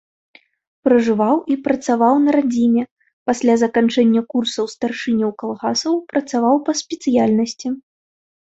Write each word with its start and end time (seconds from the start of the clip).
Пражываў 0.87 1.35
і 1.55 1.57
працаваў 1.67 2.15
на 2.23 2.29
радзіме, 2.37 2.83
пасля 3.29 3.53
заканчэння 3.63 4.21
курсаў 4.33 4.65
старшыняў 4.75 5.29
калгасаў 5.45 5.93
працаваў 6.15 6.55
па 6.67 6.71
спецыяльнасці. 6.83 7.67